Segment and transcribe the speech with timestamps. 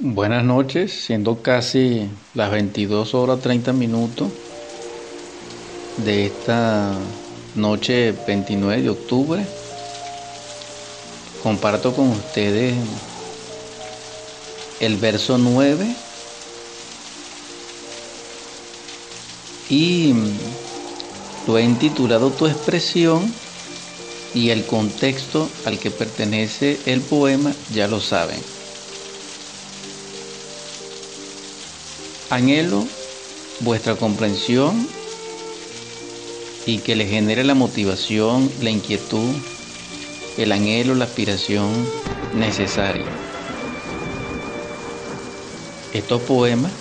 [0.00, 4.28] Buenas noches, siendo casi las 22 horas 30 minutos
[6.04, 6.92] de esta
[7.56, 9.44] noche 29 de octubre,
[11.42, 12.76] comparto con ustedes
[14.78, 15.96] el verso 9
[19.68, 20.14] y
[21.48, 23.34] lo he intitulado Tu expresión
[24.32, 28.57] y el contexto al que pertenece el poema ya lo saben.
[32.30, 32.86] Anhelo
[33.60, 34.86] vuestra comprensión
[36.66, 39.34] y que le genere la motivación, la inquietud,
[40.36, 41.88] el anhelo, la aspiración
[42.34, 43.06] necesaria.
[45.94, 46.72] Estos poemas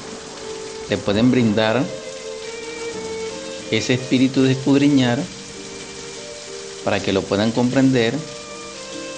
[0.89, 1.85] le pueden brindar
[3.71, 5.23] ese espíritu de escudriñar
[6.83, 8.15] para que lo puedan comprender,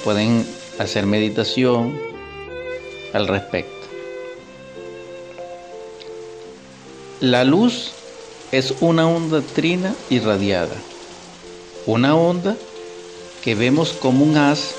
[0.04, 0.46] pueden
[0.77, 2.00] hacer meditación
[3.14, 3.79] al respecto.
[7.21, 7.91] La luz
[8.53, 10.75] es una onda trina irradiada,
[11.85, 12.55] una onda
[13.43, 14.71] que vemos como un haz,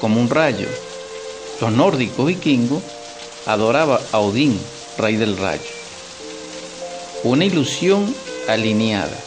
[0.00, 0.68] como un rayo.
[1.60, 2.84] Los nórdicos vikingos
[3.46, 4.56] adoraban a Odín,
[4.96, 5.60] rey del rayo.
[7.24, 8.14] Una ilusión
[8.46, 9.18] alineada.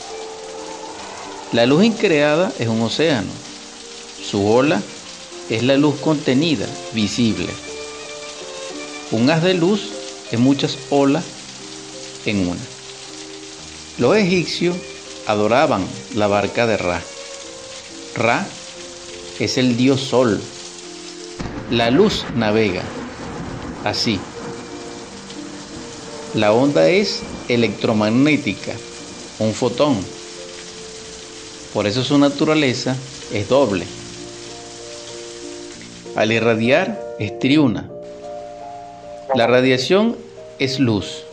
[1.52, 3.32] La luz increada es un océano.
[4.32, 4.82] Su ola
[5.50, 7.50] es la luz contenida, visible.
[9.12, 9.90] Un haz de luz
[10.32, 11.26] es muchas olas
[12.26, 12.62] en una.
[13.98, 14.76] Los egipcios
[15.28, 17.02] adoraban la barca de Ra.
[18.16, 18.46] Ra
[19.40, 20.42] es el dios sol.
[21.70, 22.84] La luz navega.
[23.84, 24.20] Así.
[26.34, 28.74] La onda es electromagnética,
[29.40, 29.98] un fotón.
[31.74, 32.96] Por eso su naturaleza
[33.32, 33.86] es doble.
[36.16, 37.90] Al irradiar es triuna.
[39.36, 40.16] La radiación
[40.60, 41.25] es luz.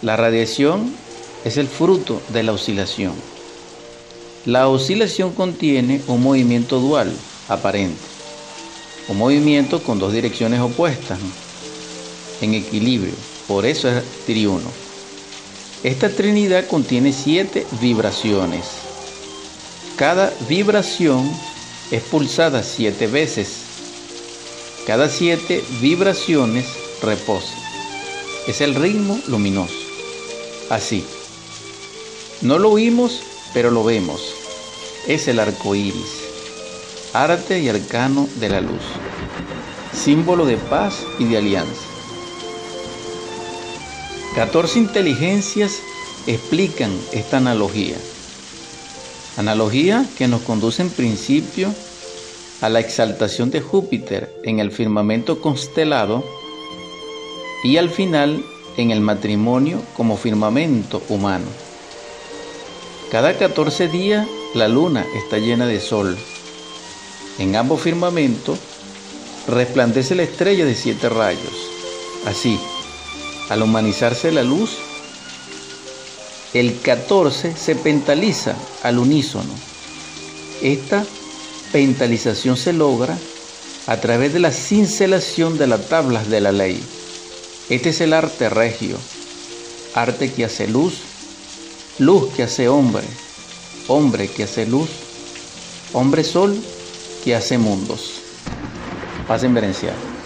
[0.00, 0.94] La radiación
[1.44, 3.14] es el fruto de la oscilación.
[4.46, 7.12] La oscilación contiene un movimiento dual
[7.48, 7.98] aparente,
[9.08, 11.18] un movimiento con dos direcciones opuestas,
[12.40, 13.12] en equilibrio,
[13.48, 14.70] por eso es triuno.
[15.82, 18.66] Esta trinidad contiene siete vibraciones.
[19.96, 21.28] Cada vibración
[21.90, 23.48] es pulsada siete veces.
[24.86, 26.66] Cada siete vibraciones
[27.02, 27.54] reposa.
[28.46, 29.87] Es el ritmo luminoso
[30.70, 31.04] así.
[32.40, 33.22] No lo oímos,
[33.54, 34.20] pero lo vemos.
[35.06, 36.20] Es el arco iris,
[37.12, 38.82] arte y arcano de la luz,
[39.92, 41.82] símbolo de paz y de alianza.
[44.34, 45.80] 14 inteligencias
[46.26, 47.96] explican esta analogía.
[49.36, 51.74] Analogía que nos conduce en principio
[52.60, 56.24] a la exaltación de Júpiter en el firmamento constelado
[57.64, 58.44] y al final
[58.78, 61.46] en el matrimonio como firmamento humano.
[63.10, 66.16] Cada 14 días la luna está llena de sol.
[67.38, 68.58] En ambos firmamentos
[69.48, 71.52] resplandece la estrella de siete rayos.
[72.26, 72.58] Así,
[73.50, 74.78] al humanizarse la luz,
[76.54, 79.52] el 14 se pentaliza al unísono.
[80.62, 81.04] Esta
[81.72, 83.18] pentalización se logra
[83.86, 86.80] a través de la cincelación de las tablas de la ley.
[87.70, 88.96] Este es el arte regio,
[89.92, 91.02] arte que hace luz,
[91.98, 93.04] luz que hace hombre,
[93.88, 94.88] hombre que hace luz,
[95.92, 96.62] hombre sol
[97.22, 98.22] que hace mundos.
[99.26, 100.17] Pasen verencial.